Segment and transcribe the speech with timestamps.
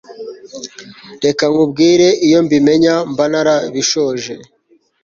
[1.23, 4.33] reka nkubwire iyo mbimenya mba narabishoje